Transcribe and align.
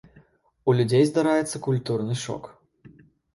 У 0.71 0.73
людзей 0.79 1.03
здараецца 1.09 1.61
культурны 1.67 2.17
шок. 2.23 2.51